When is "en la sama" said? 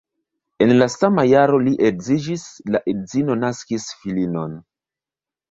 0.65-1.25